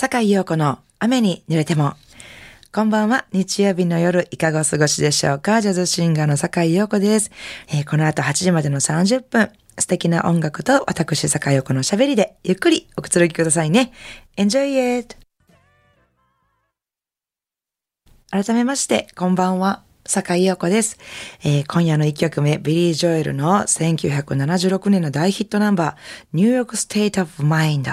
[0.00, 1.94] 坂井陽子の雨に濡れても。
[2.72, 3.24] こんばんは。
[3.32, 7.32] 日曜日の夜、いかがお過ごしでしょうかジャズシンガーの坂井陽子です、
[7.66, 13.92] えー、この後8時までの30分、素敵な音楽と私坂井陽子の喋りで、ゆっくりおくつろぎくださいね。
[14.36, 15.16] Enjoy it!
[18.30, 19.87] 改めまして、こんばんは。
[20.08, 20.96] 坂井陽子です、
[21.44, 25.96] えー、今夜の一曲目、ビリー・ジョエルの1976年の大ヒットナンバー、
[26.32, 27.90] ニューヨーク・ステイト・オブ・マインド。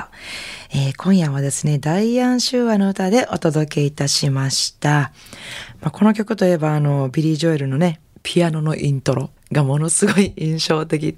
[0.95, 5.11] 今夜はですね、ダイアン・シューアの歌でお届けいたしました。
[5.81, 11.17] まあ、この曲といえば、あの、ビリー・ジョエルのね、ピアノのイントロがものすごい印象的。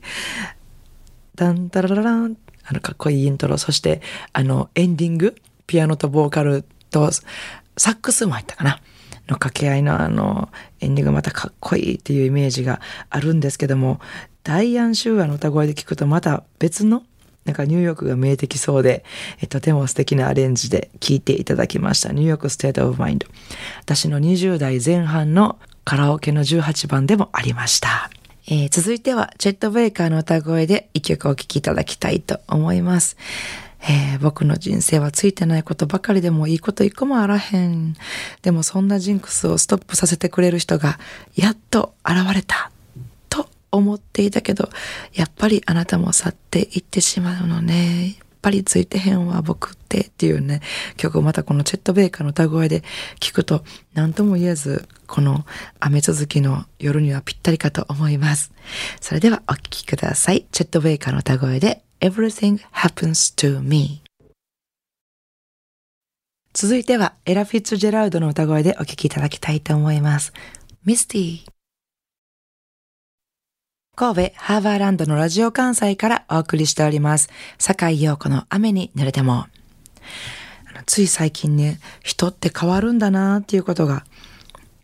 [1.36, 3.60] ダンタラララン、あの、かっこいいイントロ。
[3.60, 4.02] そして、
[4.34, 5.36] あの、エンディング、
[5.68, 8.82] ピアノとボーカルとサックスも入ったかな。
[9.28, 10.50] の掛け合いのあの、
[10.80, 14.00] エンディングまたかっこいいっていうイメージがあるんですけども、
[14.44, 17.04] ダイアン・シューアの歌声で聞くとまた別の
[17.48, 19.06] なんかニューヨークが見えてきそうで、
[19.42, 22.12] えとても素敵なアレンジで聴いていただきました。
[22.12, 23.28] ニューヨークステートオブマインド。
[23.80, 28.12] 私の20代前半のカラオケの18番でもありました。
[28.50, 33.16] えー、続いては、チェット・ベイカーの歌声で一曲お聴きいただきたいと思います。
[33.90, 37.96] えー、僕の人生はついてないことばかりでもいいこと一個もあらへん。
[38.42, 41.00] でもそんなジンクスをストップさせてくれる人が
[41.36, 42.72] やっと現れた。
[43.30, 44.70] と思っていたけど、
[45.14, 48.08] やっぱりあなたも去っていってしまうのね。
[48.08, 50.62] やっぱりついてへんわ僕ってっていうね、
[50.98, 52.84] 曲をまたこのチェット・ベイカーの歌声で
[53.20, 53.64] 聞くと
[53.94, 55.46] 何とも言えず、この
[55.80, 58.52] 雨続きの夜にはぴったりかと思います。
[59.02, 60.46] それではお聴きください。
[60.52, 64.04] チェット・ベイカーの歌声で Everything happens to me
[66.54, 70.32] 続いてはエラ・フィッツジェラウドの歌声でお聴きいただきたいと思います。
[70.86, 71.40] ミスティ
[73.96, 77.30] 神戸ハーバーランドのラジオ関西からお送りしております。
[77.58, 79.48] 坂井陽子の雨に濡れても。
[80.86, 84.06] つい最近ね、人って変わるんだなっていうことが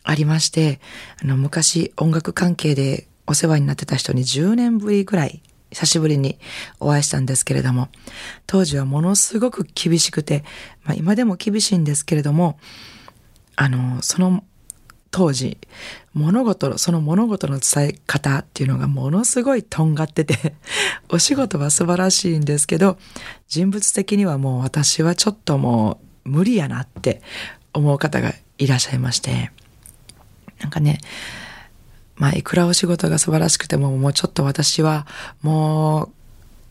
[0.04, 0.80] ありまして、
[1.22, 5.44] あの昔音楽関係でお世話になってた人に10年ぶりぐらい
[5.74, 6.38] 久しぶりに
[6.80, 7.90] お会いしたんですけれども、
[8.48, 10.44] 当時はものすごく厳しくて、
[10.84, 12.58] まあ今でも厳しいんですけれども、
[13.56, 14.44] あの、その
[15.14, 15.60] 当時、
[16.14, 20.56] 物事の、その物事の伝え方っていうのがものすごいとんがってて、
[21.10, 22.98] お仕事は素晴らしいんですけど、
[23.48, 27.22] 人物的にはもう私はちょっともう無理やなって
[27.74, 29.52] 思う方がいらっしゃいまして、
[30.60, 31.00] なんかね、
[32.24, 35.06] まあ、いくらお仕事が素晴らしくても、もうちょっと私は、
[35.42, 36.04] も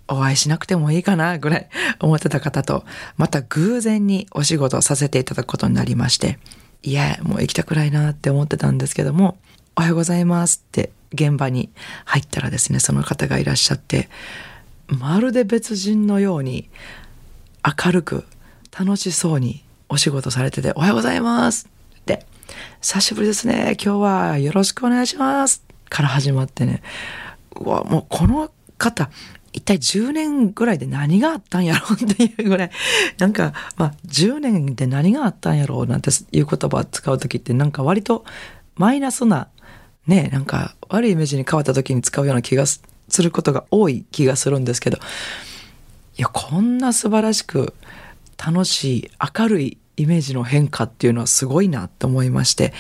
[0.09, 1.69] う、お会いしなくてもいいかな、ぐらい
[2.01, 2.87] 思ってた方と、
[3.19, 6.39] また偶然にお仕事をさせていただくことになりまして、
[6.83, 9.37] いや、もう行きたくないなって思ってたんですけども、
[9.77, 11.69] おはようございますって現場に
[12.07, 14.09] 入ったらですね、その方がいらっしゃって、
[14.87, 16.71] まるで別人のように
[17.63, 18.25] 明るく
[18.75, 21.69] 楽しそうにお仕事されてて、おはようございます
[22.81, 23.77] 久しぶりですね。
[23.83, 25.65] 今日はよろしくお願いします。
[25.89, 26.83] から始まってね。
[27.57, 29.11] うわ、もうこの方、
[29.53, 32.71] 一体10年ぐらいで何があったんやろうっていうぐらい、
[33.19, 38.25] なんか、まあ、10年で何があったんやろうなんていう言葉を使う時ってなんか割と
[38.77, 39.49] マイナスな、
[40.07, 42.83] ね、なんか悪いイメージに変わった時に使うような気がす
[43.19, 44.99] ることが多い気がするんですけど、
[46.19, 47.75] いや、こんな素晴らしく
[48.39, 52.73] 楽しい、明るいイメージの変化っていうのはすごいなと思いまして、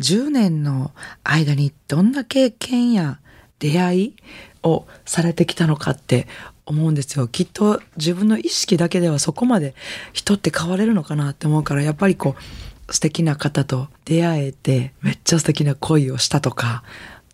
[0.00, 0.92] 10年の
[1.24, 3.18] 間にどんな経験や
[3.58, 4.16] 出会い
[4.62, 6.26] をされてきたのかって
[6.66, 7.28] 思うんですよ。
[7.28, 9.74] きっと自分の意識だけではそこまで
[10.12, 12.36] 人って変われるのかなって思うから、やっぱりこ
[12.88, 16.82] う素敵な方と出会えてめっちゃ素敵な恋をしたとか、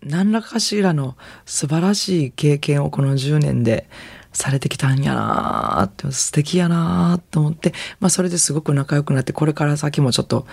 [0.01, 3.89] 何らかしらの素晴らしい経験をこの10年で
[4.31, 10.45] されてきたんやなーって素敵やなーと思って、まあそれですごく仲良くなってこれから先もちょっと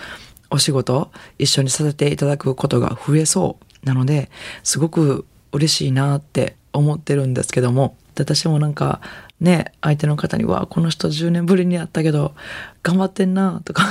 [0.51, 4.31] お仕事一緒にさせていただくことが増えそうなので
[4.63, 9.01] すごく嬉しいなって思ってるんですけども私もなんか
[9.41, 12.35] ね相手の方に「わこの人10年ぶりに会ったけど
[12.83, 13.85] 頑張ってんな」とか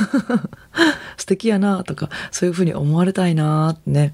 [1.18, 4.14] 素敵やなとかそういうふうに思われたいなってね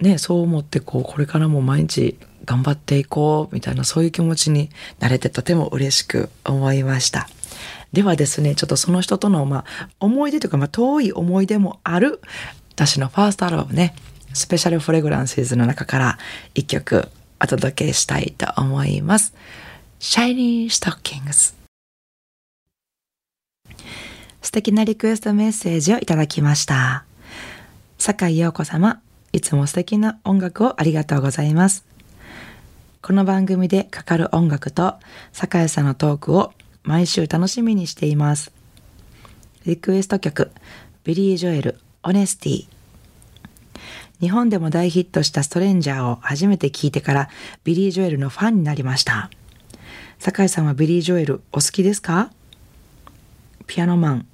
[0.00, 4.70] ねそう思ってこうこれからも毎日頑張っていこうみたいなそういう気持ちに
[5.00, 7.28] なれてとても嬉しく思いました。
[7.92, 12.20] ではですね、ちょっとその人との、まあ、思い出というか、まあ、遠い思い出もある、
[12.72, 13.94] 私のファーストアルバムね、
[14.32, 16.18] スペシャルフレグランシーズの中から
[16.54, 17.08] 一曲
[17.40, 19.32] お届けしたいと思います。
[20.00, 21.54] Shiny Stockings
[24.42, 27.04] 素敵なリクエストメッセージをいただきました。
[27.98, 29.00] 坂井陽子様、
[29.32, 31.93] いつも素敵な音楽をありがとうございます。
[33.06, 34.94] この番組でかかる音楽と
[35.30, 36.54] 酒井さんのトークを
[36.84, 38.50] 毎週楽しみにしています。
[39.66, 40.50] リクエスト曲、
[41.04, 42.66] ビリー・ジョエル、オネスティ。
[44.22, 47.28] 日本でも大ヒットしたストレンジャーを初めて聴いてから
[47.62, 49.28] ビリー・ジョエルのファンになりました。
[50.18, 52.30] 酒井さんはビリー・ジョエルお好きですか？
[53.66, 54.26] ピアノマン、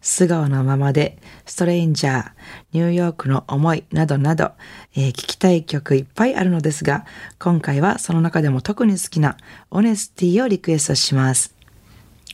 [0.00, 2.30] 素顔のままで、ストレインジャー、
[2.72, 4.52] ニューヨークの思いなどなど、
[4.94, 7.04] えー、聞きたい曲いっぱいあるのですが、
[7.38, 9.36] 今回はその中でも特に好きな
[9.70, 11.54] オネスティをリクエストします。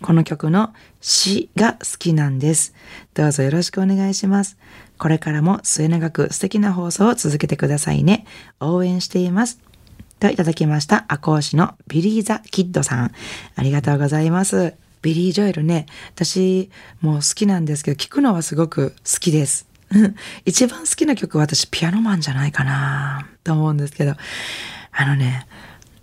[0.03, 2.75] この曲の詩が好きなんです。
[3.15, 4.59] どうぞよろしくお願いします。
[4.99, 8.27] これからも末永く素敵な放送を続けてくださいね。
[8.61, 9.61] 応援しています。
[10.21, 11.05] といただきました。
[11.09, 13.13] 赤講師のビリー・ザ・キッドさん。
[13.57, 14.75] ありがとうございます。
[15.03, 16.71] ビリー・ジョエルね、私
[17.01, 19.67] もう好きなんですけど、聴くのはすごく好きです。
[20.47, 23.29] 一番好きな曲は私ピアノマンじゃないかな。
[23.45, 24.15] と思うんですけど、
[24.93, 25.47] あのね、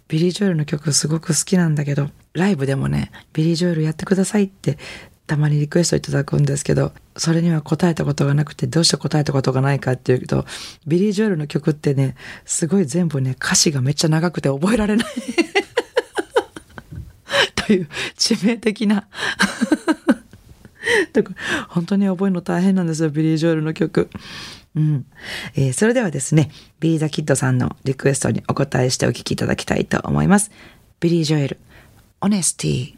[0.07, 4.77] ビリー・ジョエルの曲すごく好きなんだけど、ライブでもね、ビリー・ジョエルやってくださいって
[5.29, 10.45] たまにリクエストいただくんですけど、それには答えたことがなくて、どうして答えたことがないかっていうと、
[10.87, 12.15] ビリー・ジョエルの曲ってね、
[12.45, 15.07] すごい全部ね、歌詞がめっちゃ長くて覚えられない。
[17.69, 17.87] という
[18.17, 19.07] 致命的な
[21.69, 24.09] 本当に覚えるの大変なんですよ、ビリー・ジョエルの曲。
[24.75, 25.05] うん。
[25.53, 26.49] えー、それではですね、
[26.79, 30.49] ビリー・ザ・キッドさんのリクエストにお答えしてお聴きいただきたいと思います。
[30.99, 31.59] ビリー・ジョエル、
[32.21, 32.95] オネスティ。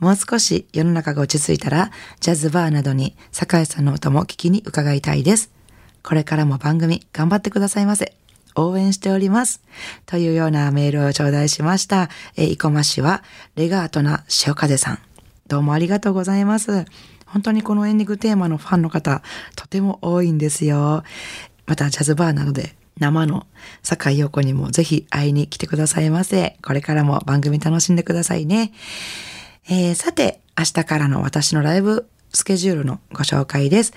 [0.00, 5.52] もう少し世の中が落ち着いたら、ジャズバーなどに酒井さんの歌も聞きに伺いたいです。
[6.02, 8.14] これからも番組頑張ってくださいませ。
[8.56, 9.60] 応援しております。
[10.06, 12.08] というようなメールを頂戴しました。
[12.36, 13.22] えー、生駒市は
[13.54, 14.98] レガートな塩風さん。
[15.46, 16.84] どうもありがとうございます。
[17.26, 19.22] 本当にこのエンディングテーマのファンの方、
[19.54, 21.04] とても多いんですよ。
[21.66, 23.46] また、ジャズバーなので、生の
[23.82, 26.56] 坂井陽子にもぜひ会いに来てくださいませ。
[26.62, 28.72] これからも番組楽しんでくださいね。
[29.68, 33.92] えー、さて、明日からの私のライブスケジュールのご紹介です。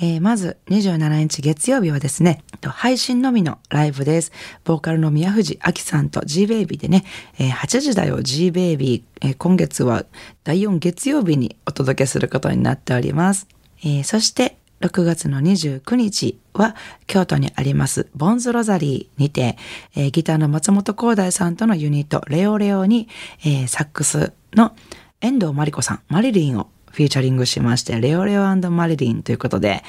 [0.00, 4.32] えー、まず27日月曜日はですね、配信のみのライブです。
[4.64, 7.04] ボーカルの宮藤明さんと G-Baby でね、
[7.38, 10.04] えー、8時だよ G-Baby、えー、今月は
[10.44, 13.46] 第4月曜日にお届けすることになっております。
[13.82, 16.76] えー、そして6月の29日は
[17.06, 19.56] 京都にありますボンズロザリーにて、
[19.96, 23.08] えー、ギターの松本光大さんとのユニットレオレオに、
[23.40, 24.74] えー、サックスの
[25.20, 29.82] 遠藤真理子さん、マリリンをフィーチャリングしまして、レオレオマリリンということで、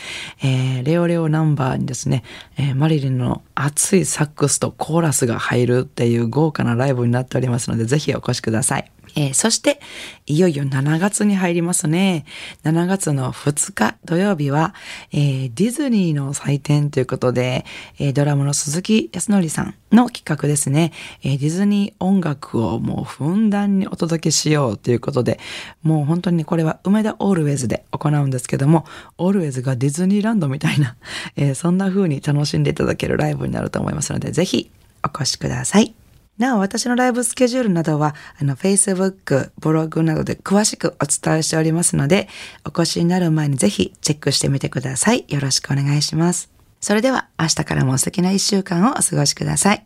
[0.44, 2.24] えー、レオレオナンバーにですね、
[2.58, 8.92] えー、マリリンの熱いサックスとコーラスが入るっていう豪華なライブになっておりますので、ぜひお越しください。
[9.16, 9.80] えー、そして、
[10.26, 12.26] いよいよ7月に入りますね。
[12.64, 14.74] 7月の2日土曜日は、
[15.12, 17.66] えー、ディズニーの祭典ということで、
[18.00, 20.92] えー、ドラムの鈴木康則さんの企画ですね、
[21.24, 25.40] えディズニー音楽をもうふんだんにお届けしようということで、
[25.82, 28.86] もう本当にこれは梅田オールウェイズで行うんですけども、
[29.18, 30.96] オールウェイズがディズニーランドみたいな、
[31.36, 34.70] えそんな風に楽しんでいただけるライブになると思いますので、ぜひ
[35.04, 35.94] お越しください。
[36.40, 42.30] なお、私のライブスケジュールなどは、あの、Facebook、ブログなどで詳しくお伝えしておりますので、
[42.66, 45.26] お越しになる前にぜひチェックしてみてください。
[45.28, 46.50] よろしくお願いします。
[46.80, 49.86] それでは、明日からも素敵な一週間をお過ごしください。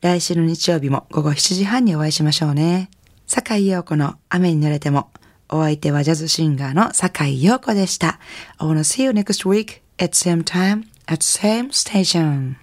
[0.00, 2.88] 来週の日曜日も午後7時半にお会いしましょうね。
[3.26, 5.10] 坂井陽子の雨に濡れても、
[5.48, 8.20] お相手はジャズシンガーの坂井陽子でした。
[8.58, 12.54] I wanna see you next week at same time at same station.